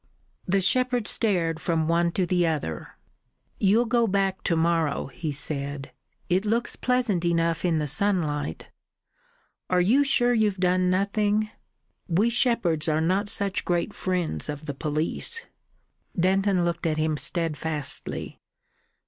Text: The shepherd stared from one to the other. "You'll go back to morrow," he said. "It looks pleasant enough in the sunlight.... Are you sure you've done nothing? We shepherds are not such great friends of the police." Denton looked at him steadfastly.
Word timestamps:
The 0.47 0.61
shepherd 0.61 1.07
stared 1.07 1.59
from 1.59 1.87
one 1.87 2.09
to 2.13 2.25
the 2.25 2.47
other. 2.47 2.97
"You'll 3.59 3.85
go 3.85 4.07
back 4.07 4.41
to 4.45 4.55
morrow," 4.55 5.11
he 5.13 5.31
said. 5.31 5.91
"It 6.27 6.43
looks 6.43 6.75
pleasant 6.75 7.23
enough 7.23 7.63
in 7.63 7.77
the 7.77 7.85
sunlight.... 7.85 8.69
Are 9.69 9.79
you 9.79 10.03
sure 10.03 10.33
you've 10.33 10.57
done 10.57 10.89
nothing? 10.89 11.51
We 12.07 12.31
shepherds 12.31 12.89
are 12.89 12.99
not 12.99 13.29
such 13.29 13.63
great 13.63 13.93
friends 13.93 14.49
of 14.49 14.65
the 14.65 14.73
police." 14.73 15.45
Denton 16.19 16.65
looked 16.65 16.87
at 16.87 16.97
him 16.97 17.15
steadfastly. 17.15 18.39